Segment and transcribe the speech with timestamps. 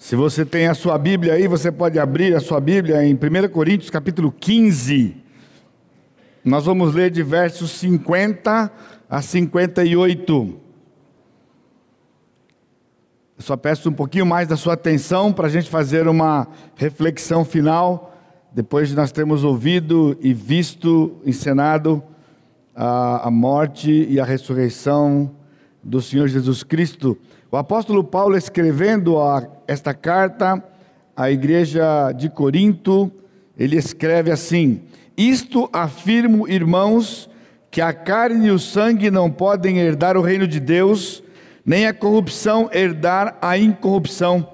[0.00, 3.50] Se você tem a sua Bíblia aí, você pode abrir a sua Bíblia em 1
[3.52, 5.14] Coríntios capítulo 15.
[6.42, 8.72] Nós vamos ler de versos 50
[9.10, 10.32] a 58.
[13.36, 17.44] Eu só peço um pouquinho mais da sua atenção para a gente fazer uma reflexão
[17.44, 18.18] final,
[18.50, 22.02] depois de nós termos ouvido e visto, encenado
[22.74, 25.30] a, a morte e a ressurreição
[25.84, 27.18] do Senhor Jesus Cristo.
[27.52, 30.62] O apóstolo Paulo, escrevendo a, esta carta
[31.16, 33.10] à igreja de Corinto,
[33.58, 34.82] ele escreve assim:
[35.16, 37.28] Isto afirmo, irmãos,
[37.68, 41.24] que a carne e o sangue não podem herdar o reino de Deus,
[41.66, 44.48] nem a corrupção herdar a incorrupção.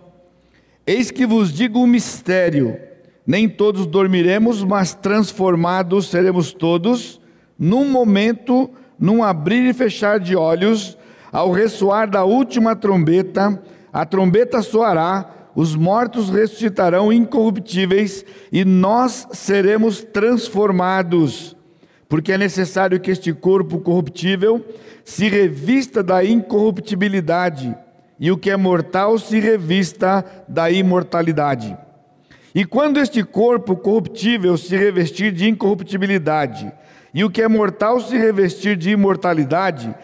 [0.87, 2.79] Eis que vos digo um mistério:
[3.27, 7.21] nem todos dormiremos, mas transformados seremos todos,
[7.59, 10.97] num momento, num abrir e fechar de olhos
[11.37, 20.03] ao ressoar da última trombeta, a trombeta soará, os mortos ressuscitarão incorruptíveis e nós seremos
[20.03, 21.55] transformados.
[22.09, 24.65] Porque é necessário que este corpo corruptível
[25.05, 27.77] se revista da incorruptibilidade
[28.19, 31.77] e o que é mortal se revista da imortalidade.
[32.55, 36.73] E quando este corpo corruptível se revestir de incorruptibilidade
[37.13, 39.95] e o que é mortal se revestir de imortalidade,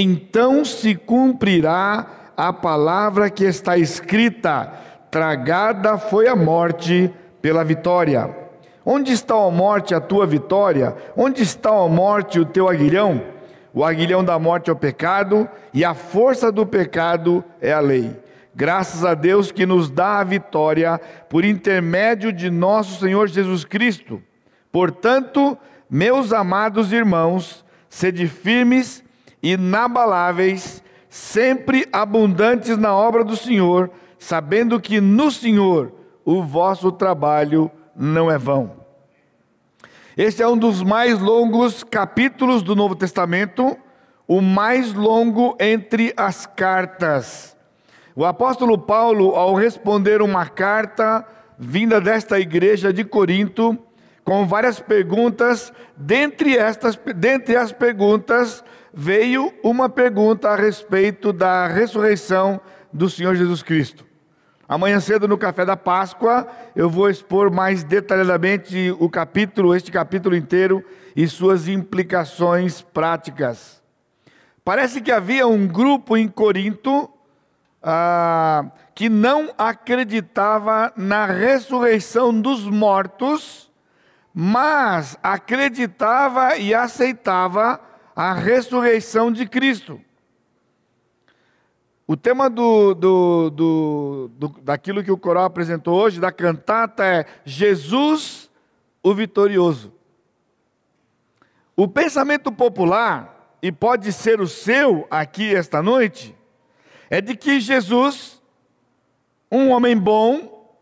[0.00, 4.72] então se cumprirá a palavra que está escrita:
[5.10, 8.34] tragada foi a morte pela vitória.
[8.84, 10.96] Onde está a morte a tua vitória?
[11.16, 13.22] Onde está a morte o teu aguilhão?
[13.74, 18.16] O aguilhão da morte é o pecado, e a força do pecado é a lei.
[18.54, 24.22] Graças a Deus que nos dá a vitória por intermédio de nosso Senhor Jesus Cristo.
[24.70, 25.56] Portanto,
[25.88, 29.02] meus amados irmãos, sede firmes
[29.42, 35.92] inabaláveis, sempre abundantes na obra do Senhor, sabendo que no Senhor
[36.24, 38.82] o vosso trabalho não é vão.
[40.16, 43.76] Este é um dos mais longos capítulos do Novo Testamento,
[44.28, 47.56] o mais longo entre as cartas.
[48.14, 51.26] O apóstolo Paulo, ao responder uma carta
[51.58, 53.78] vinda desta igreja de Corinto,
[54.24, 62.60] com várias perguntas, dentre estas, dentre as perguntas, veio uma pergunta a respeito da ressurreição
[62.92, 64.04] do Senhor Jesus Cristo.
[64.68, 70.36] Amanhã cedo no café da Páscoa, eu vou expor mais detalhadamente o capítulo, este capítulo
[70.36, 70.84] inteiro
[71.14, 73.82] e suas implicações práticas.
[74.64, 77.10] Parece que havia um grupo em Corinto
[77.82, 83.70] ah, que não acreditava na ressurreição dos mortos,
[84.34, 87.80] mas acreditava e aceitava
[88.14, 90.00] a ressurreição de Cristo.
[92.06, 97.26] O tema do, do, do, do, daquilo que o coral apresentou hoje, da cantata, é
[97.44, 98.50] Jesus
[99.02, 99.92] o Vitorioso.
[101.76, 106.36] O pensamento popular, e pode ser o seu aqui esta noite,
[107.08, 108.42] é de que Jesus,
[109.50, 110.76] um homem bom,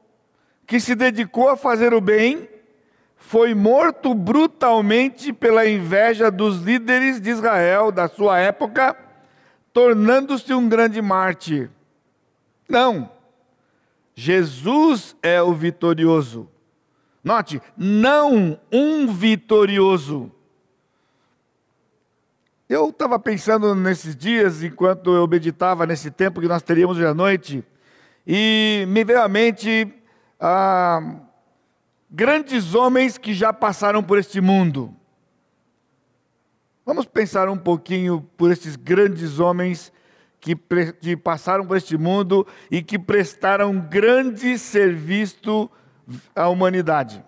[0.66, 2.48] que se dedicou a fazer o bem,
[3.20, 8.96] foi morto brutalmente pela inveja dos líderes de Israel da sua época,
[9.72, 11.70] tornando-se um grande mártir.
[12.68, 13.08] Não.
[14.14, 16.48] Jesus é o vitorioso.
[17.22, 20.32] Note, não um vitorioso.
[22.68, 27.14] Eu estava pensando nesses dias, enquanto eu meditava nesse tempo que nós teríamos hoje à
[27.14, 27.62] noite,
[28.26, 29.92] e me veio à mente
[30.40, 31.00] ah,
[32.10, 34.94] grandes homens que já passaram por este mundo.
[36.84, 39.92] Vamos pensar um pouquinho por esses grandes homens
[40.40, 40.56] que,
[41.00, 45.70] que passaram por este mundo e que prestaram grande serviço
[46.34, 47.24] à humanidade.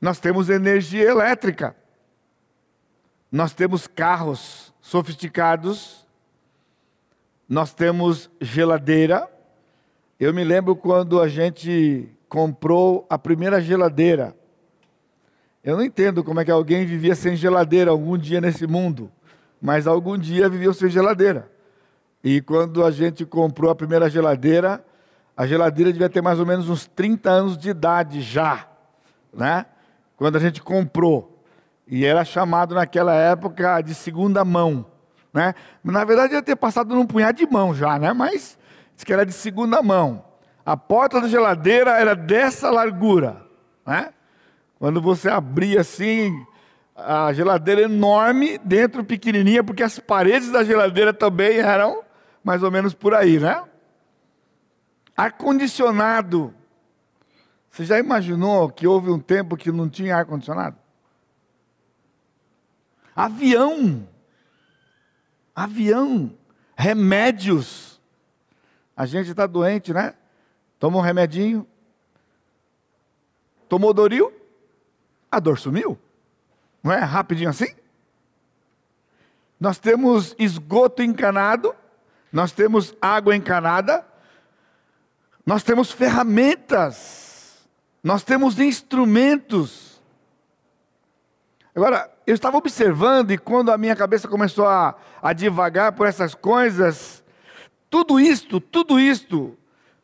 [0.00, 1.76] Nós temos energia elétrica,
[3.30, 6.06] nós temos carros sofisticados,
[7.48, 9.30] nós temos geladeira.
[10.18, 14.34] Eu me lembro quando a gente comprou a primeira geladeira.
[15.62, 19.12] Eu não entendo como é que alguém vivia sem geladeira algum dia nesse mundo,
[19.60, 21.52] mas algum dia viveu sem geladeira.
[22.24, 24.82] E quando a gente comprou a primeira geladeira,
[25.36, 28.66] a geladeira devia ter mais ou menos uns 30 anos de idade já,
[29.30, 29.66] né?
[30.16, 31.44] Quando a gente comprou.
[31.86, 34.86] E era chamado naquela época de segunda mão,
[35.34, 35.54] né?
[35.84, 38.14] Na verdade, ia ter passado num punhado de mão já, né?
[38.14, 38.58] Mas
[38.96, 40.31] diz que era de segunda mão.
[40.64, 43.44] A porta da geladeira era dessa largura,
[43.86, 44.12] né?
[44.78, 46.44] Quando você abria assim,
[46.96, 52.02] a geladeira enorme, dentro pequenininha, porque as paredes da geladeira também eram
[52.42, 53.62] mais ou menos por aí, né?
[55.16, 56.54] ar-condicionado.
[57.70, 60.76] Você já imaginou que houve um tempo que não tinha ar-condicionado?
[63.14, 64.06] Avião.
[65.54, 66.36] Avião.
[66.76, 68.00] Remédios.
[68.96, 70.14] A gente está doente, né?
[70.82, 71.64] Toma um remedinho.
[73.68, 74.32] Tomou Doril,
[75.30, 75.96] a dor sumiu.
[76.82, 77.72] Não é rapidinho assim?
[79.60, 81.72] Nós temos esgoto encanado,
[82.32, 84.04] nós temos água encanada,
[85.46, 87.64] nós temos ferramentas,
[88.02, 90.02] nós temos instrumentos.
[91.76, 96.34] Agora, eu estava observando e quando a minha cabeça começou a, a divagar por essas
[96.34, 97.22] coisas,
[97.88, 99.56] tudo isto, tudo isto,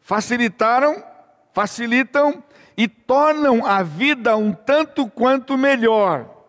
[0.09, 1.05] facilitaram,
[1.53, 2.43] facilitam
[2.75, 6.47] e tornam a vida um tanto quanto melhor.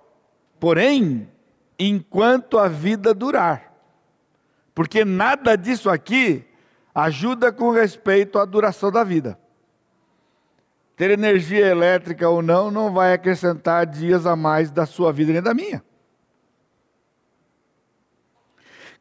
[0.57, 1.29] Porém,
[1.77, 3.73] enquanto a vida durar.
[4.73, 6.45] Porque nada disso aqui
[6.95, 9.37] ajuda com respeito à duração da vida.
[10.95, 15.41] Ter energia elétrica ou não, não vai acrescentar dias a mais da sua vida nem
[15.41, 15.83] da minha.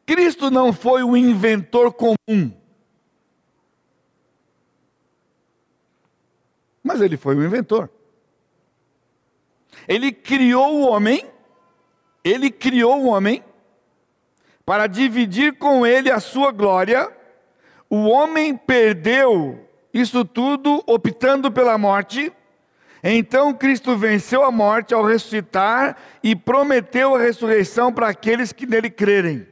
[0.05, 2.58] Cristo não foi um inventor comum.
[6.89, 7.87] Mas ele foi um inventor.
[9.87, 11.23] Ele criou o homem
[12.23, 13.43] ele criou o homem
[14.65, 17.11] para dividir com ele a sua glória.
[17.89, 22.31] O homem perdeu isso tudo optando pela morte.
[23.01, 28.89] Então Cristo venceu a morte ao ressuscitar e prometeu a ressurreição para aqueles que nele
[28.89, 29.47] crerem.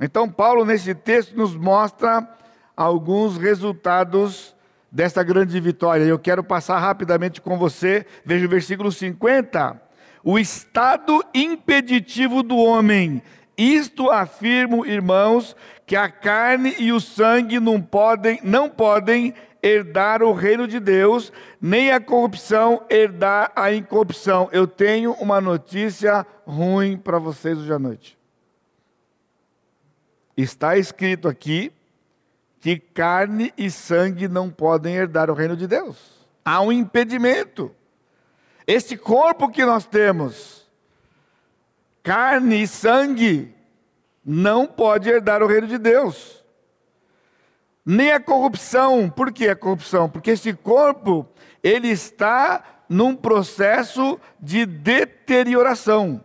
[0.00, 2.26] Então, Paulo, nesse texto, nos mostra
[2.76, 4.54] alguns resultados
[4.90, 6.04] desta grande vitória.
[6.04, 8.06] Eu quero passar rapidamente com você.
[8.24, 9.88] Veja o versículo 50
[10.22, 13.22] o estado impeditivo do homem.
[13.56, 15.56] Isto afirmo, irmãos,
[15.86, 21.32] que a carne e o sangue não podem, não podem herdar o reino de Deus,
[21.60, 24.48] nem a corrupção herdar a incorrupção.
[24.52, 28.18] Eu tenho uma notícia ruim para vocês hoje à noite.
[30.36, 31.72] Está escrito aqui
[32.60, 35.96] que carne e sangue não podem herdar o reino de Deus.
[36.44, 37.74] Há um impedimento.
[38.66, 40.68] Este corpo que nós temos,
[42.02, 43.54] carne e sangue,
[44.24, 46.44] não pode herdar o reino de Deus.
[47.84, 49.08] Nem a corrupção.
[49.08, 50.10] Por que a corrupção?
[50.10, 51.26] Porque este corpo,
[51.62, 56.22] ele está num processo de deterioração.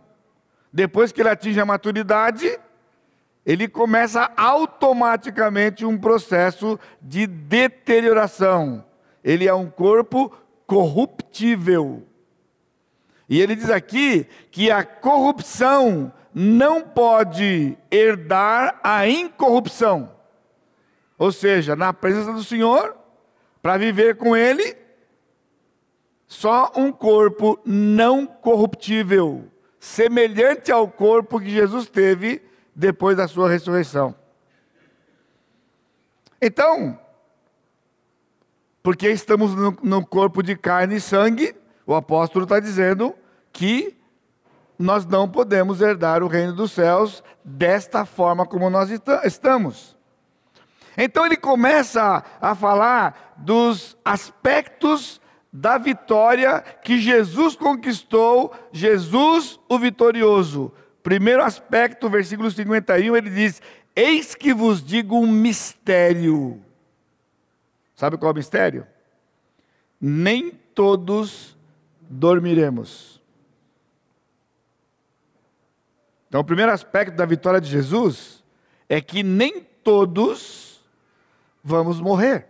[0.72, 2.58] Depois que ele atinge a maturidade,
[3.44, 8.84] ele começa automaticamente um processo de deterioração.
[9.22, 10.32] Ele é um corpo
[10.66, 12.06] corruptível.
[13.28, 20.10] E ele diz aqui que a corrupção não pode herdar a incorrupção.
[21.18, 22.96] Ou seja, na presença do Senhor,
[23.62, 24.76] para viver com Ele,
[26.26, 29.44] só um corpo não corruptível,
[29.78, 32.42] semelhante ao corpo que Jesus teve
[32.74, 34.14] depois da sua ressurreição.
[36.40, 36.98] Então,
[38.82, 41.56] porque estamos no, no corpo de carne e sangue,
[41.86, 43.14] o apóstolo está dizendo
[43.52, 43.96] que
[44.78, 48.90] nós não podemos herdar o reino dos céus desta forma como nós
[49.24, 49.96] estamos.
[50.96, 55.20] Então ele começa a falar dos aspectos
[55.52, 60.72] da vitória que Jesus conquistou, Jesus o vitorioso.
[61.04, 63.60] Primeiro aspecto, versículo 51, ele diz:
[63.94, 66.64] Eis que vos digo um mistério.
[67.94, 68.86] Sabe qual é o mistério?
[70.00, 71.58] Nem todos
[72.00, 73.22] dormiremos.
[76.26, 78.42] Então, o primeiro aspecto da vitória de Jesus
[78.88, 80.82] é que nem todos
[81.62, 82.48] vamos morrer.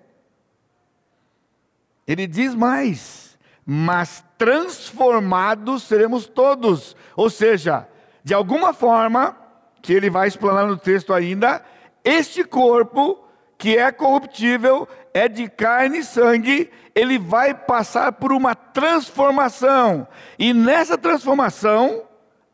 [2.06, 6.94] Ele diz mais, mas transformados seremos todos.
[7.16, 7.88] Ou seja,
[8.24, 9.36] de alguma forma,
[9.82, 11.62] que ele vai explanar no texto ainda,
[12.02, 13.22] este corpo
[13.58, 20.08] que é corruptível, é de carne e sangue, ele vai passar por uma transformação.
[20.38, 22.02] E nessa transformação,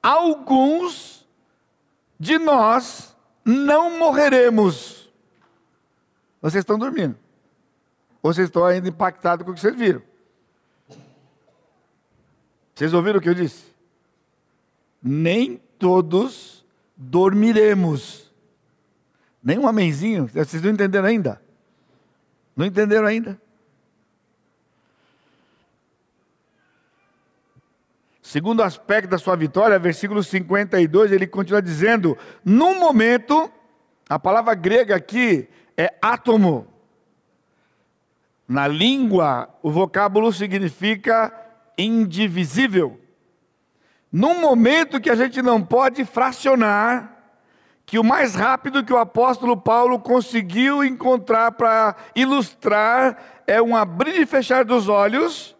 [0.03, 1.27] alguns
[2.19, 5.11] de nós não morreremos.
[6.43, 7.17] Vocês estão dormindo.
[8.23, 10.03] Vocês estão ainda impactados com o que vocês viram?
[12.75, 13.70] Vocês ouviram o que eu disse?
[15.03, 16.65] Nem todos
[16.97, 18.31] dormiremos.
[19.43, 20.27] Nem um amenzinho.
[20.27, 21.41] Vocês não entenderam ainda?
[22.55, 23.41] Não entenderam ainda?
[28.31, 33.51] Segundo aspecto da sua vitória, versículo 52, ele continua dizendo: num momento,
[34.09, 36.69] a palavra grega aqui é átomo.
[38.47, 41.33] Na língua, o vocábulo significa
[41.79, 43.00] indivisível.
[44.13, 47.17] Num momento que a gente não pode fracionar,
[47.87, 54.21] que o mais rápido que o apóstolo Paulo conseguiu encontrar para ilustrar é um abrir
[54.21, 55.57] e fechar dos olhos.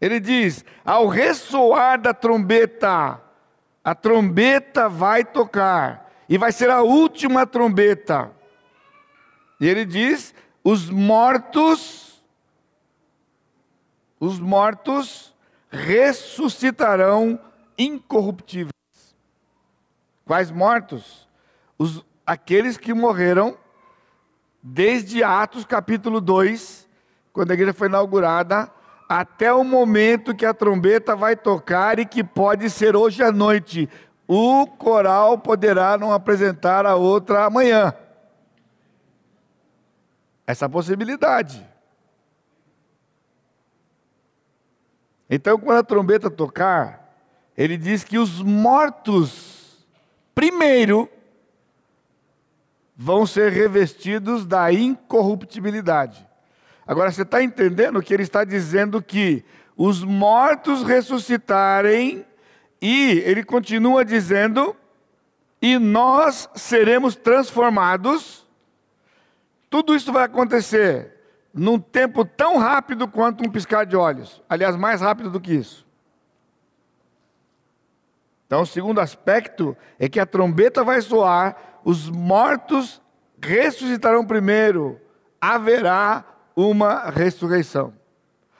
[0.00, 3.20] Ele diz: ao ressoar da trombeta,
[3.84, 8.30] a trombeta vai tocar, e vai ser a última trombeta.
[9.60, 12.22] E ele diz: os mortos,
[14.20, 15.34] os mortos
[15.70, 17.38] ressuscitarão
[17.76, 18.72] incorruptíveis.
[20.24, 21.28] Quais mortos?
[21.78, 23.56] Os, aqueles que morreram
[24.62, 26.88] desde Atos capítulo 2,
[27.32, 28.70] quando a igreja foi inaugurada,
[29.08, 33.88] até o momento que a trombeta vai tocar e que pode ser hoje à noite.
[34.26, 37.94] O coral poderá não apresentar a outra amanhã
[40.48, 41.62] essa possibilidade.
[45.28, 47.14] Então, quando a trombeta tocar,
[47.56, 49.86] ele diz que os mortos,
[50.34, 51.08] primeiro,
[52.96, 56.26] vão ser revestidos da incorruptibilidade.
[56.86, 59.44] Agora, você está entendendo que ele está dizendo que
[59.76, 62.24] os mortos ressuscitarem,
[62.80, 64.74] e ele continua dizendo,
[65.60, 68.48] e nós seremos transformados
[69.70, 71.17] tudo isso vai acontecer
[71.58, 74.40] num tempo tão rápido quanto um piscar de olhos.
[74.48, 75.84] Aliás, mais rápido do que isso.
[78.46, 83.02] Então, o segundo aspecto é que a trombeta vai soar, os mortos
[83.42, 85.00] ressuscitarão primeiro,
[85.40, 86.24] haverá
[86.54, 87.92] uma ressurreição.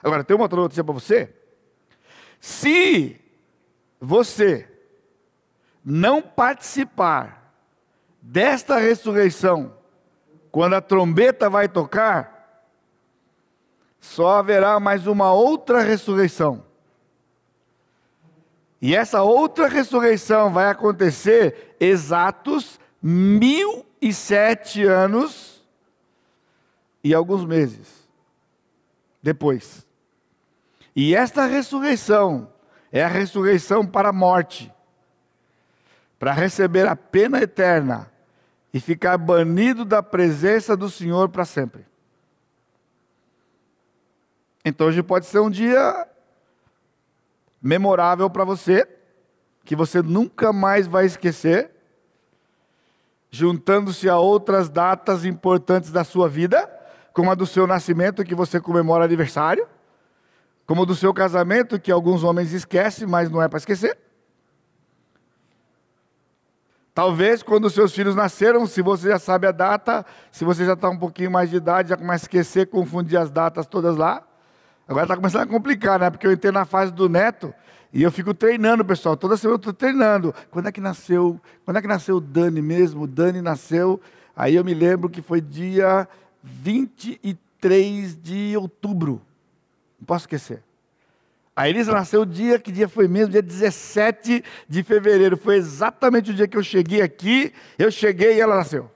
[0.03, 1.33] Agora, tem uma outra notícia para você.
[2.39, 3.19] Se
[3.99, 4.69] você
[5.83, 7.53] não participar
[8.21, 9.73] desta ressurreição,
[10.51, 12.38] quando a trombeta vai tocar,
[13.99, 16.63] só haverá mais uma outra ressurreição.
[18.81, 25.65] E essa outra ressurreição vai acontecer exatos mil e sete anos
[27.03, 28.07] e alguns meses
[29.21, 29.85] depois.
[30.95, 32.51] E esta ressurreição
[32.91, 34.71] é a ressurreição para a morte,
[36.17, 38.11] para receber a pena eterna
[38.73, 41.88] e ficar banido da presença do Senhor para sempre.
[44.69, 46.07] Então hoje pode ser um dia
[47.59, 48.87] memorável para você,
[49.65, 51.71] que você nunca mais vai esquecer,
[53.31, 56.69] juntando-se a outras datas importantes da sua vida,
[57.13, 59.67] como a do seu nascimento, que você comemora aniversário,
[60.67, 63.97] como a do seu casamento, que alguns homens esquecem, mas não é para esquecer.
[66.93, 70.89] Talvez quando seus filhos nasceram, se você já sabe a data, se você já está
[70.89, 74.28] um pouquinho mais de idade, já começa a esquecer, confundir as datas todas lá.
[74.89, 76.09] Agora está começando a complicar, né?
[76.09, 77.53] Porque eu entrei na fase do neto
[77.93, 79.15] e eu fico treinando, pessoal.
[79.15, 80.33] Toda semana eu estou treinando.
[80.49, 81.39] Quando é que nasceu?
[81.63, 83.03] Quando é que nasceu o Dani mesmo?
[83.03, 84.01] O Dani nasceu.
[84.35, 86.09] Aí eu me lembro que foi dia
[86.41, 89.21] 23 de outubro.
[89.99, 90.63] Não posso esquecer.
[91.55, 93.33] A Elisa nasceu dia, que dia foi mesmo?
[93.33, 95.37] Dia 17 de fevereiro.
[95.37, 98.89] Foi exatamente o dia que eu cheguei aqui, eu cheguei e ela nasceu.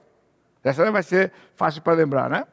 [0.64, 2.44] Essa vai ser fácil para lembrar, né?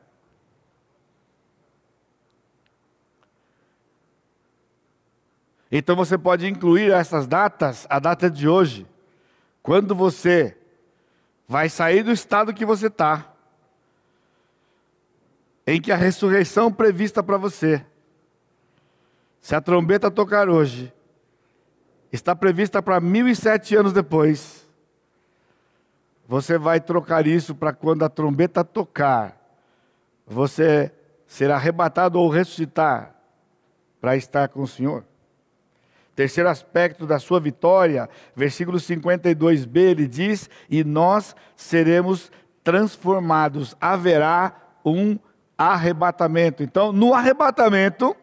[5.72, 8.86] Então você pode incluir essas datas, a data de hoje,
[9.63, 10.58] quando você
[11.48, 13.32] vai sair do estado que você está,
[15.66, 17.86] em que a ressurreição prevista para você
[19.42, 20.94] se a trombeta tocar hoje,
[22.12, 24.70] está prevista para mil e sete anos depois.
[26.28, 29.36] Você vai trocar isso para quando a trombeta tocar,
[30.25, 30.92] você
[31.25, 33.16] será arrebatado ou ressuscitar
[34.00, 35.04] para estar com o Senhor.
[36.15, 42.32] Terceiro aspecto da sua vitória, versículo 52b, ele diz: E nós seremos
[42.63, 44.53] transformados, haverá
[44.86, 45.18] um
[45.58, 46.63] arrebatamento.
[46.63, 48.15] Então, no arrebatamento,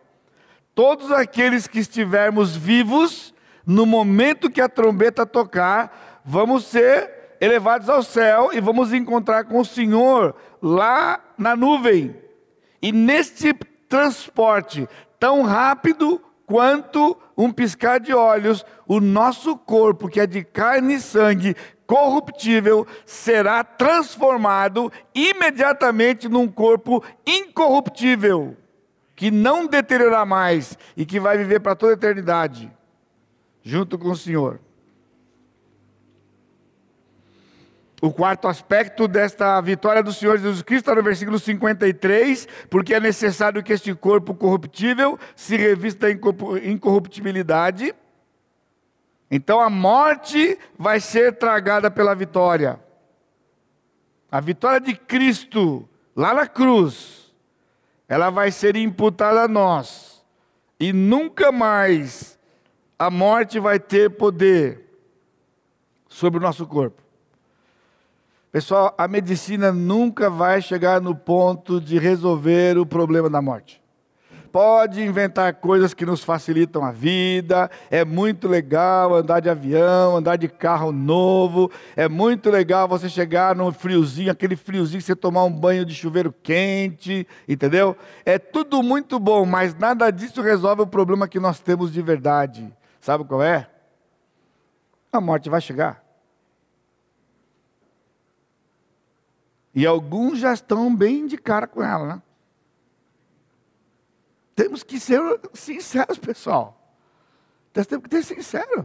[0.75, 3.35] todos aqueles que estivermos vivos,
[3.67, 9.61] no momento que a trombeta tocar, vamos ser elevados ao céu e vamos encontrar com
[9.61, 12.15] o Senhor lá na nuvem.
[12.83, 13.55] E neste
[13.89, 20.95] transporte tão rápido quanto um piscar de olhos, o nosso corpo, que é de carne
[20.95, 21.55] e sangue,
[21.87, 28.57] corruptível, será transformado imediatamente num corpo incorruptível
[29.15, 32.71] que não deteriorará mais e que vai viver para toda a eternidade,
[33.63, 34.61] junto com o Senhor.
[38.01, 43.01] O quarto aspecto desta vitória do Senhor Jesus Cristo está no versículo 53, porque é
[43.01, 46.13] necessário que este corpo corruptível se revista da
[46.63, 47.93] incorruptibilidade.
[49.29, 52.79] Então a morte vai ser tragada pela vitória.
[54.31, 57.35] A vitória de Cristo lá na cruz,
[58.09, 60.25] ela vai ser imputada a nós.
[60.79, 62.39] E nunca mais
[62.97, 64.85] a morte vai ter poder
[66.09, 67.08] sobre o nosso corpo.
[68.59, 73.81] Pessoal, a medicina nunca vai chegar no ponto de resolver o problema da morte.
[74.51, 80.35] Pode inventar coisas que nos facilitam a vida, é muito legal andar de avião, andar
[80.35, 85.53] de carro novo, é muito legal você chegar num friozinho, aquele friozinho, você tomar um
[85.53, 87.97] banho de chuveiro quente, entendeu?
[88.27, 92.77] É tudo muito bom, mas nada disso resolve o problema que nós temos de verdade.
[93.01, 93.71] Sabe qual é?
[95.13, 96.08] A morte vai chegar.
[99.79, 102.23] E alguns já estão bem de cara com ela, né?
[104.57, 105.21] Temos que ser
[105.55, 106.77] sinceros, pessoal.
[107.73, 108.85] Temos que ser sinceros.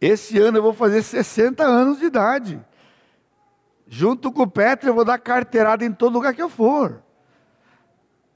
[0.00, 2.64] Esse ano eu vou fazer 60 anos de idade.
[3.88, 7.02] Junto com o Petro, eu vou dar carteirada em todo lugar que eu for.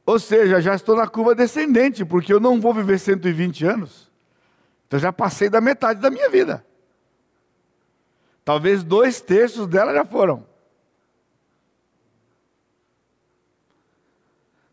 [0.04, 4.10] Ou seja, já estou na curva descendente, porque eu não vou viver 120 anos.
[4.88, 6.66] Então já passei da metade da minha vida.
[8.44, 10.46] Talvez dois terços dela já foram.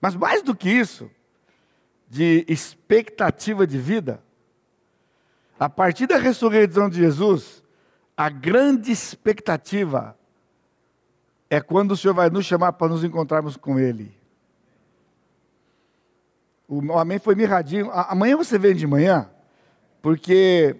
[0.01, 1.09] Mas mais do que isso,
[2.09, 4.21] de expectativa de vida,
[5.59, 7.63] a partir da ressurreição de Jesus,
[8.17, 10.17] a grande expectativa
[11.49, 14.11] é quando o Senhor vai nos chamar para nos encontrarmos com Ele.
[16.67, 17.91] O amém foi mirradinho.
[17.91, 19.29] Amanhã você vem de manhã,
[20.01, 20.75] porque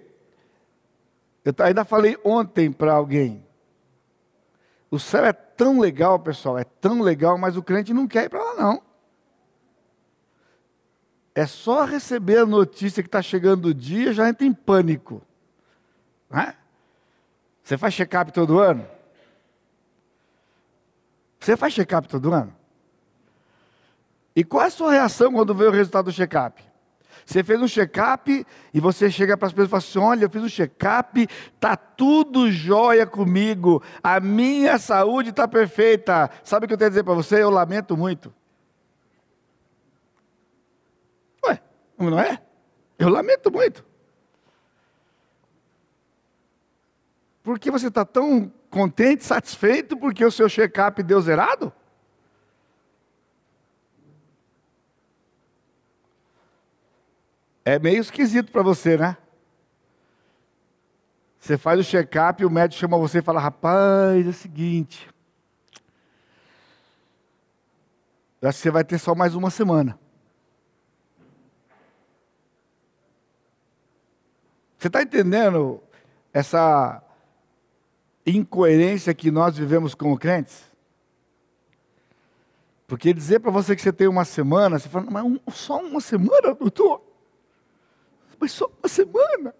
[1.44, 3.44] eu ainda falei ontem para alguém.
[4.90, 8.28] O céu é tão legal, pessoal, é tão legal, mas o crente não quer ir
[8.28, 8.82] para lá, não.
[11.34, 15.22] É só receber a notícia que está chegando o dia, já entra em pânico.
[16.28, 16.54] Né?
[17.62, 18.86] Você faz check-up todo ano?
[21.40, 22.54] Você faz check-up todo ano?
[24.36, 26.62] E qual é a sua reação quando vê o resultado do check-up?
[27.24, 30.30] Você fez um check-up e você chega para as pessoas e fala assim: olha, eu
[30.30, 36.30] fiz um check-up, está tudo jóia comigo, a minha saúde está perfeita.
[36.42, 37.42] Sabe o que eu tenho a dizer para você?
[37.42, 38.32] Eu lamento muito.
[41.46, 41.60] Ué,
[41.98, 42.40] não é?
[42.98, 43.84] Eu lamento muito.
[47.42, 51.72] Porque você está tão contente, satisfeito, porque o seu check-up deu zerado?
[57.64, 59.16] É meio esquisito para você, né?
[61.38, 65.08] Você faz o check-up e o médico chama você e fala: rapaz, é o seguinte.
[68.40, 69.98] Eu acho que você vai ter só mais uma semana.
[74.78, 75.80] Você está entendendo
[76.32, 77.00] essa
[78.26, 80.64] incoerência que nós vivemos como crentes?
[82.88, 86.00] Porque dizer para você que você tem uma semana, você fala, mas um, só uma
[86.00, 87.11] semana, doutor?
[88.42, 89.54] Mas só uma semana.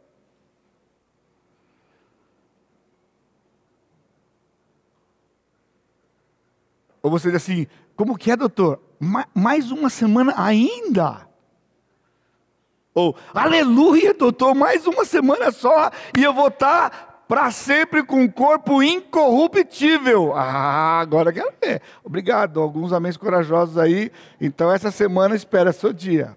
[7.01, 8.81] Ou você diz assim, como que é, doutor?
[9.33, 11.29] mais uma semana ainda?
[12.93, 18.29] Ou, aleluia, doutor, mais uma semana só e eu vou estar para sempre com um
[18.29, 20.33] corpo incorruptível.
[20.35, 21.83] Ah, agora quero ver.
[22.03, 24.11] Obrigado, alguns amém corajosos aí.
[24.41, 26.37] Então essa semana espera seu dia.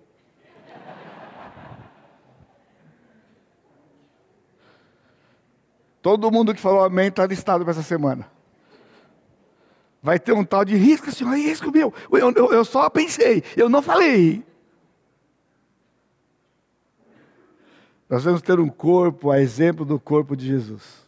[6.06, 8.30] Todo mundo que falou amém está listado para essa semana.
[10.04, 11.92] Vai ter um tal de risco, senhor, é risco meu.
[12.12, 14.46] Eu, eu, eu só pensei, eu não falei.
[18.08, 21.08] Nós vamos ter um corpo a exemplo do corpo de Jesus.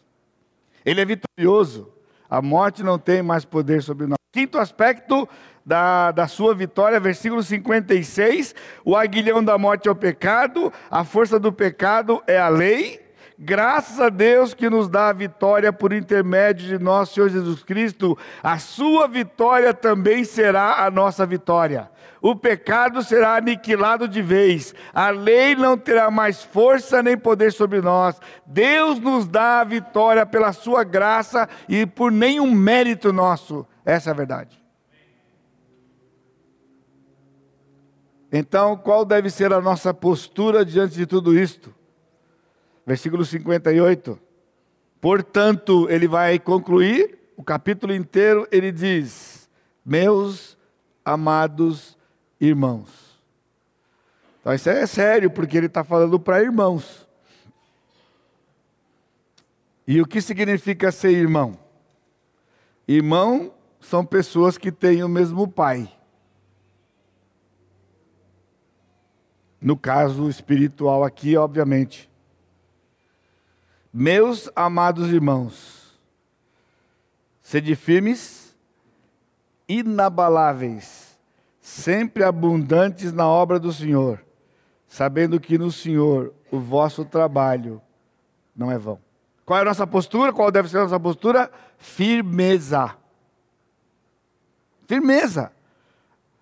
[0.84, 1.92] Ele é vitorioso.
[2.28, 4.18] A morte não tem mais poder sobre nós.
[4.32, 5.28] Quinto aspecto
[5.64, 8.52] da, da sua vitória, versículo 56.
[8.84, 13.07] O aguilhão da morte é o pecado, a força do pecado é a lei.
[13.40, 18.18] Graças a Deus que nos dá a vitória por intermédio de nosso Senhor Jesus Cristo,
[18.42, 21.88] a sua vitória também será a nossa vitória.
[22.20, 27.80] O pecado será aniquilado de vez, a lei não terá mais força nem poder sobre
[27.80, 28.20] nós.
[28.44, 33.64] Deus nos dá a vitória pela sua graça e por nenhum mérito nosso.
[33.84, 34.60] Essa é a verdade.
[38.32, 41.77] Então, qual deve ser a nossa postura diante de tudo isto?
[42.88, 44.18] Versículo 58.
[44.98, 49.46] Portanto, ele vai concluir o capítulo inteiro, ele diz:
[49.84, 50.56] Meus
[51.04, 51.98] amados
[52.40, 52.88] irmãos.
[54.40, 57.06] Então, isso é sério, porque ele está falando para irmãos.
[59.86, 61.58] E o que significa ser irmão?
[62.88, 65.92] Irmão são pessoas que têm o mesmo pai.
[69.60, 72.07] No caso espiritual aqui, obviamente.
[73.92, 75.98] Meus amados irmãos,
[77.42, 78.54] sede firmes,
[79.66, 81.18] inabaláveis,
[81.60, 84.22] sempre abundantes na obra do Senhor,
[84.86, 87.80] sabendo que no Senhor o vosso trabalho
[88.54, 89.00] não é vão.
[89.46, 90.32] Qual é a nossa postura?
[90.32, 91.50] Qual deve ser a nossa postura?
[91.78, 92.94] Firmeza.
[94.86, 95.50] Firmeza.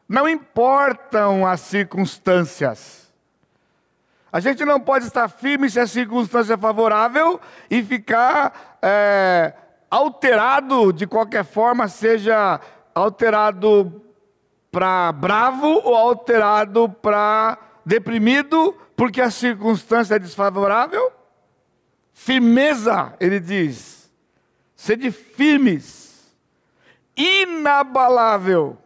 [0.09, 3.06] Não importam as circunstâncias.
[4.33, 9.55] A gente não pode estar firme se a circunstância é favorável e ficar é,
[9.91, 12.61] alterado de qualquer forma, seja
[12.95, 14.03] alterado
[14.71, 21.13] para bravo ou alterado para deprimido, porque a circunstância é desfavorável.
[22.13, 24.11] Firmeza, ele diz,
[24.75, 26.35] sede firmes,
[27.17, 28.77] inabalável.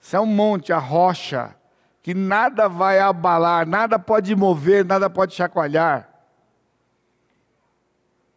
[0.00, 1.56] Isso é um monte, a rocha
[2.06, 6.08] que nada vai abalar, nada pode mover, nada pode chacoalhar.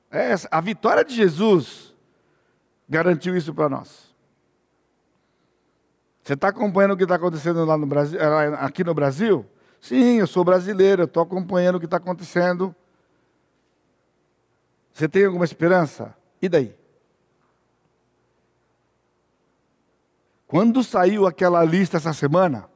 [0.10, 1.93] É, a vitória de Jesus
[2.89, 4.12] garantiu isso para nós.
[6.23, 9.45] Você está acompanhando o que está acontecendo lá no Brasil, eh, aqui no Brasil?
[9.79, 12.75] Sim, eu sou brasileiro, estou acompanhando o que está acontecendo.
[14.91, 16.15] Você tem alguma esperança?
[16.41, 16.75] E daí?
[20.47, 22.67] Quando saiu aquela lista essa semana,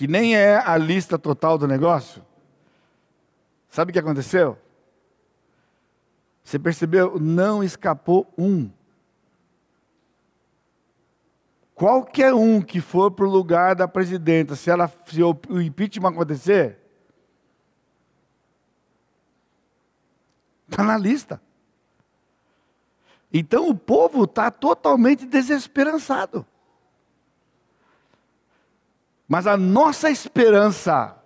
[0.00, 2.24] que nem é a lista total do negócio.
[3.68, 4.56] Sabe o que aconteceu?
[6.42, 7.20] Você percebeu?
[7.20, 8.70] Não escapou um.
[11.74, 16.78] Qualquer um que for para o lugar da presidenta, se, ela, se o impeachment acontecer,
[20.66, 21.42] está na lista.
[23.30, 26.46] Então o povo está totalmente desesperançado.
[29.30, 31.16] Mas a nossa esperança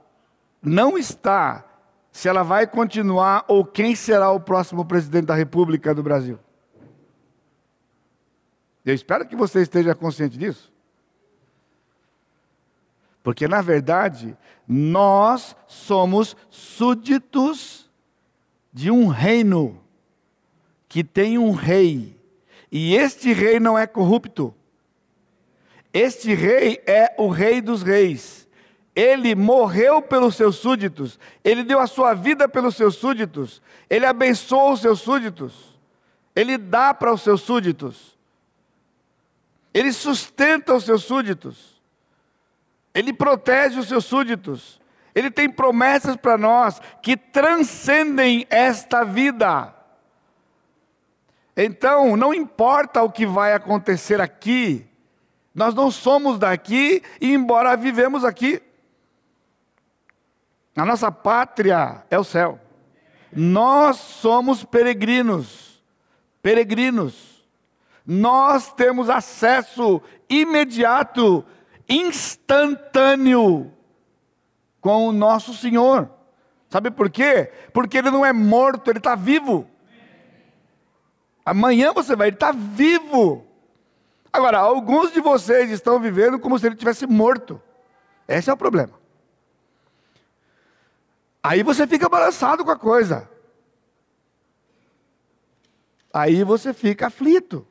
[0.60, 1.64] não está
[2.12, 6.38] se ela vai continuar ou quem será o próximo presidente da República do Brasil.
[8.84, 10.70] Eu espero que você esteja consciente disso.
[13.22, 14.36] Porque, na verdade,
[14.68, 17.90] nós somos súditos
[18.70, 19.80] de um reino
[20.90, 22.20] que tem um rei.
[22.70, 24.54] E este rei não é corrupto.
[25.94, 28.48] Este rei é o rei dos reis.
[28.96, 34.72] Ele morreu pelos seus súditos, ele deu a sua vida pelos seus súditos, ele abençoa
[34.72, 35.80] os seus súditos,
[36.35, 38.16] ele dá para os seus súditos,
[39.72, 41.83] ele sustenta os seus súditos,
[42.92, 44.80] ele protege os seus súditos,
[45.12, 49.74] ele tem promessas para nós que transcendem esta vida.
[51.57, 54.87] Então, não importa o que vai acontecer aqui,
[55.54, 58.60] nós não somos daqui, e embora vivemos aqui.
[60.74, 62.58] A nossa pátria é o céu.
[63.32, 65.80] Nós somos peregrinos.
[66.42, 67.46] Peregrinos.
[68.04, 71.44] Nós temos acesso imediato,
[71.88, 73.72] instantâneo
[74.80, 76.10] com o nosso Senhor.
[76.68, 77.52] Sabe por quê?
[77.72, 79.66] Porque ele não é morto, ele está vivo.
[81.46, 83.46] Amanhã você vai, ele está vivo.
[84.35, 87.62] Agora, alguns de vocês estão vivendo como se ele tivesse morto.
[88.27, 88.99] Esse é o problema.
[91.40, 93.31] Aí você fica balançado com a coisa.
[96.12, 97.64] Aí você fica aflito.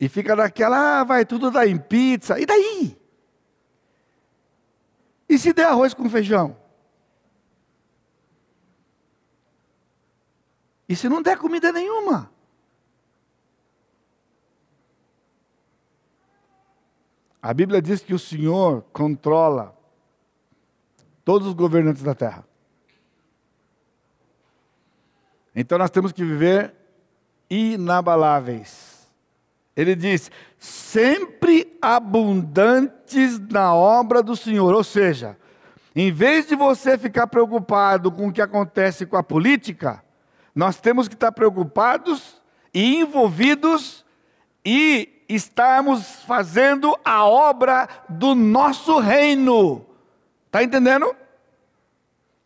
[0.00, 2.40] E fica naquela, ah, vai tudo dar em pizza.
[2.40, 2.98] E daí?
[5.28, 6.56] E se der arroz com feijão?
[10.88, 12.33] E se não der comida nenhuma?
[17.44, 19.76] A Bíblia diz que o Senhor controla
[21.22, 22.42] todos os governantes da terra.
[25.54, 26.74] Então nós temos que viver
[27.50, 29.06] inabaláveis.
[29.76, 34.74] Ele diz: sempre abundantes na obra do Senhor.
[34.74, 35.36] Ou seja,
[35.94, 40.02] em vez de você ficar preocupado com o que acontece com a política,
[40.54, 42.40] nós temos que estar preocupados
[42.72, 44.02] e envolvidos
[44.64, 49.84] e estamos fazendo a obra do nosso reino.
[50.46, 51.14] Está entendendo?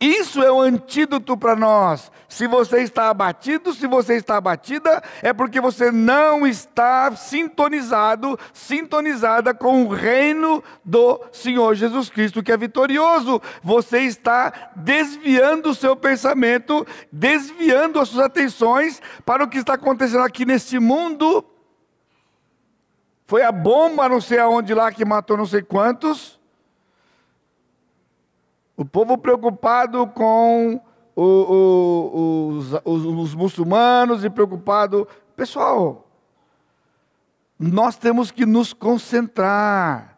[0.01, 2.13] Isso é o antídoto para nós.
[2.29, 9.53] Se você está abatido, se você está abatida, é porque você não está sintonizado, sintonizada
[9.53, 13.43] com o reino do Senhor Jesus Cristo, que é vitorioso.
[13.61, 20.23] Você está desviando o seu pensamento, desviando as suas atenções para o que está acontecendo
[20.23, 21.45] aqui neste mundo.
[23.29, 26.41] Foi a bomba, não sei aonde lá, que matou não sei quantos.
[28.75, 30.81] O povo preocupado com
[31.15, 35.07] o, o, os, os, os muçulmanos e preocupado.
[35.37, 36.09] Pessoal,
[37.59, 40.17] nós temos que nos concentrar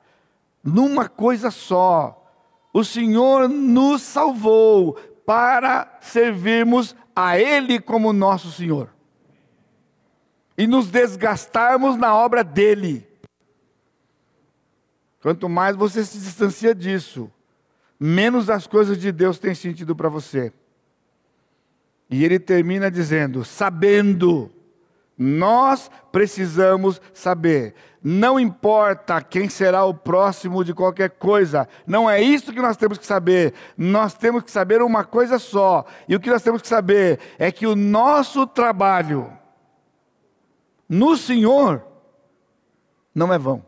[0.62, 2.32] numa coisa só.
[2.72, 4.96] O Senhor nos salvou
[5.26, 8.88] para servirmos a Ele como nosso Senhor
[10.60, 13.08] e nos desgastarmos na obra dele.
[15.22, 17.32] Quanto mais você se distancia disso,
[17.98, 20.52] menos as coisas de Deus têm sentido para você.
[22.10, 24.50] E ele termina dizendo: sabendo,
[25.16, 27.74] nós precisamos saber.
[28.02, 32.98] Não importa quem será o próximo de qualquer coisa, não é isso que nós temos
[32.98, 33.54] que saber.
[33.78, 35.86] Nós temos que saber uma coisa só.
[36.06, 39.39] E o que nós temos que saber é que o nosso trabalho
[40.90, 41.86] no Senhor
[43.14, 43.64] não é vão.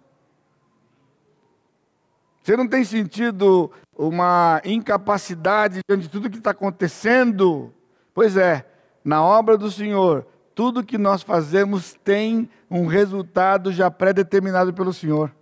[2.42, 7.72] Você não tem sentido uma incapacidade diante de tudo que está acontecendo.
[8.12, 8.66] Pois é,
[9.04, 15.32] na obra do Senhor, tudo que nós fazemos tem um resultado já pré-determinado pelo Senhor.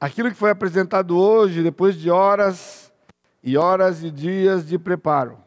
[0.00, 2.90] Aquilo que foi apresentado hoje, depois de horas
[3.42, 5.43] e horas e dias de preparo,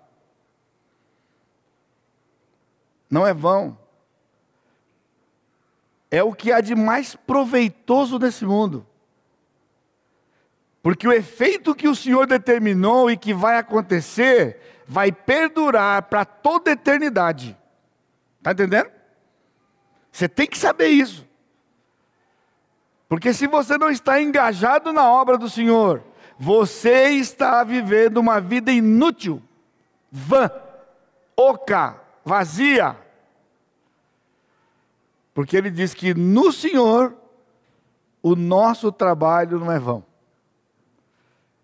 [3.10, 3.78] não é vão.
[6.10, 8.86] É o que há de mais proveitoso nesse mundo.
[10.82, 16.72] Porque o efeito que o Senhor determinou e que vai acontecer, vai perdurar para toda
[16.72, 17.58] a eternidade.
[18.38, 18.89] Está entendendo?
[20.12, 21.28] Você tem que saber isso.
[23.10, 26.04] Porque se você não está engajado na obra do Senhor,
[26.38, 29.41] você está vivendo uma vida inútil,
[30.12, 30.50] vã,
[31.36, 32.96] oca, vazia.
[35.34, 37.16] Porque ele diz que no Senhor
[38.22, 40.04] o nosso trabalho não é vão.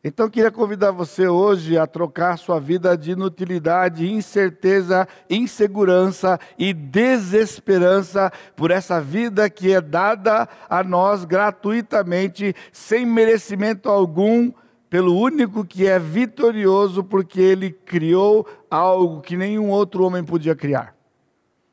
[0.06, 8.30] Então, queria convidar você hoje a trocar sua vida de inutilidade, incerteza, insegurança e desesperança
[8.54, 14.52] por essa vida que é dada a nós gratuitamente, sem merecimento algum,
[14.94, 20.96] pelo único que é vitorioso, porque ele criou algo que nenhum outro homem podia criar.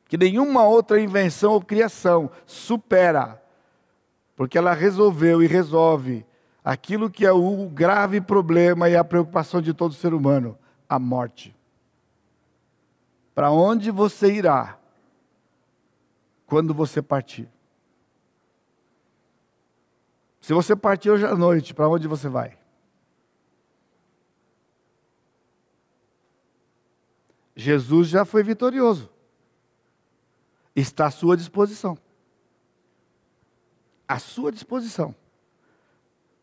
[0.09, 3.39] Que nenhuma outra invenção ou criação supera,
[4.35, 6.25] porque ela resolveu e resolve
[6.65, 10.57] aquilo que é o grave problema e a preocupação de todo ser humano:
[10.89, 11.55] a morte.
[13.35, 14.79] Para onde você irá
[16.47, 17.47] quando você partir?
[20.39, 22.59] Se você partir hoje à noite, para onde você vai?
[27.61, 29.09] Jesus já foi vitorioso.
[30.75, 31.97] Está à sua disposição.
[34.07, 35.15] À sua disposição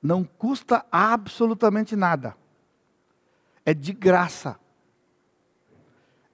[0.02, 2.36] não custa absolutamente nada.
[3.64, 4.58] É de graça.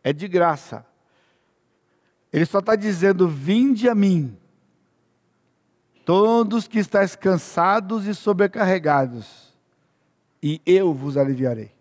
[0.02, 0.86] É de graça.
[2.32, 4.36] Ele só está dizendo: Vinde a mim,
[6.04, 9.54] todos que estáis cansados e sobrecarregados,
[10.42, 11.73] e eu vos aliviarei.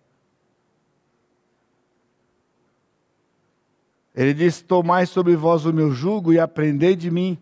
[4.16, 7.38] Ele diz: Tomai sobre vós o meu jugo e aprendei de mim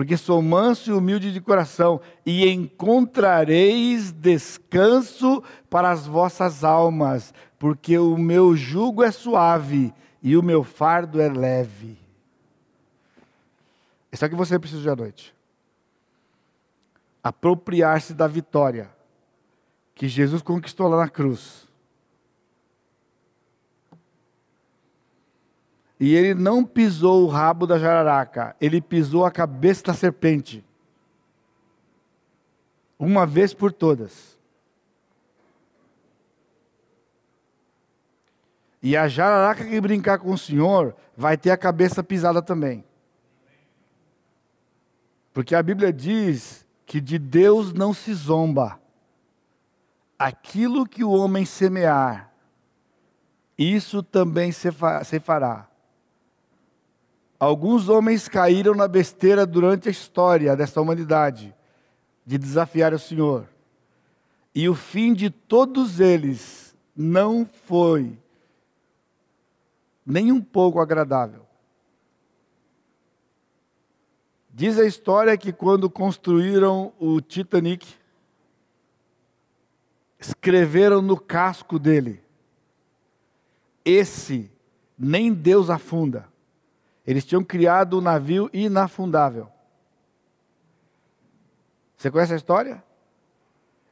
[0.00, 7.98] porque sou manso e humilde de coração, e encontrareis descanso para as vossas almas, porque
[7.98, 11.98] o meu jugo é suave e o meu fardo é leve.
[14.12, 15.34] Isso é o que você precisa de à noite.
[17.22, 18.90] Apropriar-se da vitória
[19.94, 21.68] que Jesus conquistou lá na cruz
[26.00, 30.64] E ele não pisou o rabo da jararaca, ele pisou a cabeça da serpente.
[32.98, 34.38] Uma vez por todas.
[38.82, 42.82] E a jararaca que brincar com o Senhor vai ter a cabeça pisada também.
[45.34, 48.80] Porque a Bíblia diz que de Deus não se zomba.
[50.18, 52.32] Aquilo que o homem semear,
[53.56, 54.70] isso também se
[55.20, 55.69] fará.
[57.40, 61.54] Alguns homens caíram na besteira durante a história dessa humanidade,
[62.26, 63.48] de desafiar o Senhor.
[64.54, 68.18] E o fim de todos eles não foi
[70.04, 71.46] nem um pouco agradável.
[74.52, 77.94] Diz a história que quando construíram o Titanic,
[80.18, 82.22] escreveram no casco dele:
[83.82, 84.50] Esse
[84.98, 86.29] nem Deus afunda.
[87.06, 89.48] Eles tinham criado um navio inafundável.
[91.96, 92.84] Você conhece a história?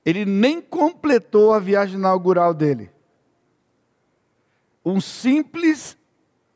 [0.04, 2.90] Ele nem completou a viagem inaugural dele.
[4.84, 5.98] Um simples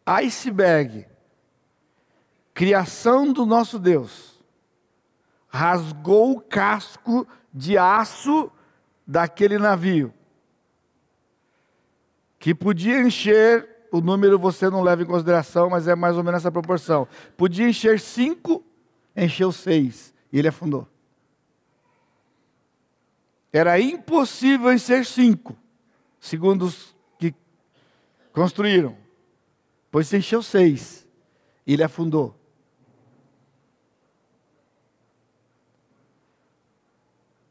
[0.07, 1.07] iceberg,
[2.55, 4.43] criação do nosso Deus,
[5.49, 8.51] rasgou o casco de aço
[9.07, 10.15] daquele navio,
[12.39, 16.41] que podia encher, o número você não leva em consideração, mas é mais ou menos
[16.41, 17.07] essa proporção.
[17.37, 18.65] Podia encher cinco,
[19.15, 20.89] encheu seis, e ele afundou.
[23.53, 25.55] Era impossível encher cinco,
[26.19, 27.35] segundo os que
[28.33, 28.97] construíram,
[29.91, 31.07] pois se encheu seis,
[31.67, 32.35] e ele afundou.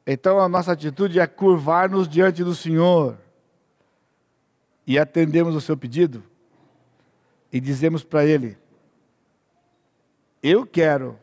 [0.07, 3.15] Então a nossa atitude é curvar-nos diante do Senhor
[4.87, 6.30] e atendemos o seu pedido
[7.51, 8.57] e dizemos para Ele:
[10.41, 11.19] Eu quero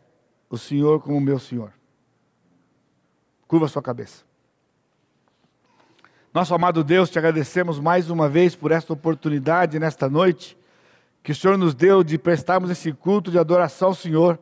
[0.51, 1.73] o Senhor como meu Senhor.
[3.47, 4.25] Curva sua cabeça.
[6.33, 10.57] Nosso amado Deus, te agradecemos mais uma vez por esta oportunidade nesta noite
[11.23, 14.39] que o Senhor nos deu de prestarmos esse culto de adoração ao Senhor.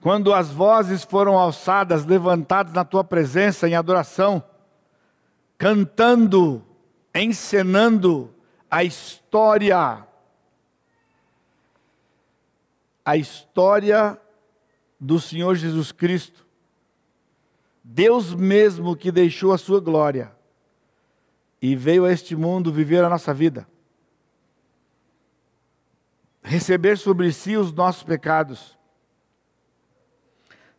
[0.00, 4.42] Quando as vozes foram alçadas, levantadas na tua presença em adoração,
[5.56, 6.64] cantando,
[7.14, 8.34] encenando
[8.70, 10.06] a história,
[13.04, 14.20] a história
[15.00, 16.46] do Senhor Jesus Cristo,
[17.82, 20.36] Deus mesmo que deixou a sua glória
[21.60, 23.66] e veio a este mundo viver a nossa vida,
[26.42, 28.76] receber sobre si os nossos pecados.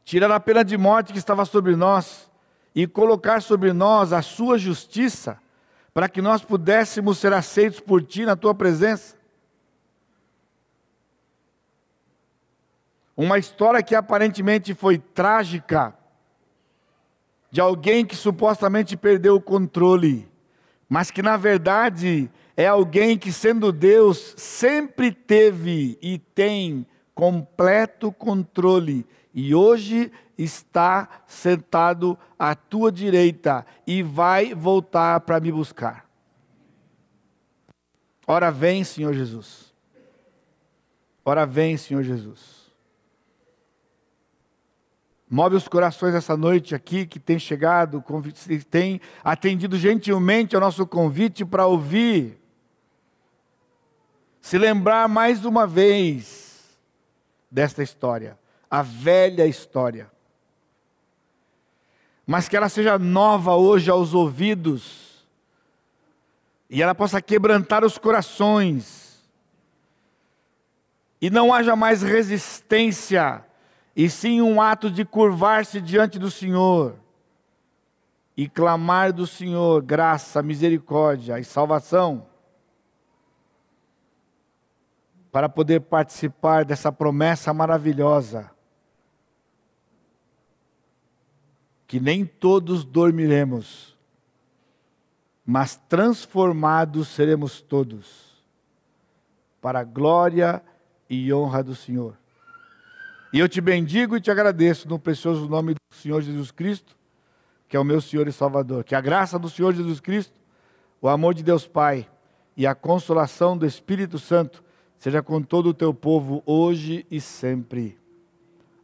[0.03, 2.29] Tirar a pena de morte que estava sobre nós
[2.73, 5.39] e colocar sobre nós a sua justiça,
[5.99, 9.17] para que nós pudéssemos ser aceitos por ti na tua presença.
[13.17, 15.93] Uma história que aparentemente foi trágica,
[17.51, 20.25] de alguém que supostamente perdeu o controle,
[20.87, 29.05] mas que na verdade é alguém que, sendo Deus, sempre teve e tem completo controle
[29.33, 36.09] e hoje está sentado à tua direita e vai voltar para me buscar.
[38.25, 39.73] Ora vem, Senhor Jesus.
[41.25, 42.71] Ora vem, Senhor Jesus.
[45.29, 48.03] Move os corações essa noite aqui que tem chegado,
[48.69, 52.41] tem atendido gentilmente ao nosso convite para ouvir.
[54.41, 56.79] Se lembrar mais uma vez
[57.51, 60.11] desta história a velha história.
[62.31, 65.25] Mas que ela seja nova hoje aos ouvidos,
[66.69, 69.27] e ela possa quebrantar os corações,
[71.19, 73.43] e não haja mais resistência,
[73.95, 76.97] e sim um ato de curvar-se diante do Senhor
[78.37, 82.27] e clamar do Senhor graça, misericórdia e salvação,
[85.31, 88.51] para poder participar dessa promessa maravilhosa
[91.89, 93.97] que nem todos dormiremos,
[95.43, 98.43] mas transformados seremos todos,
[99.59, 100.61] para a glória
[101.09, 102.15] e honra do Senhor.
[103.33, 106.95] E eu te bendigo e te agradeço no precioso nome do Senhor Jesus Cristo,
[107.67, 108.83] que é o meu Senhor e Salvador.
[108.83, 110.35] Que a graça do Senhor Jesus Cristo,
[111.01, 112.07] o amor de Deus Pai
[112.55, 114.63] e a consolação do Espírito Santo
[114.99, 117.97] seja com todo o teu povo hoje e sempre.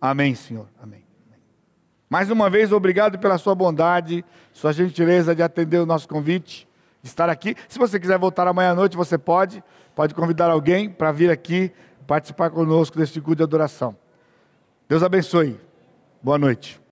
[0.01, 0.67] Amém, Senhor.
[0.81, 1.04] Amém.
[2.09, 6.67] Mais uma vez, obrigado pela sua bondade, sua gentileza de atender o nosso convite,
[7.01, 7.55] de estar aqui.
[7.67, 9.63] Se você quiser voltar amanhã à noite, você pode.
[9.95, 11.71] Pode convidar alguém para vir aqui
[12.05, 13.95] participar conosco deste culto de adoração.
[14.87, 15.59] Deus abençoe.
[16.21, 16.79] Boa noite.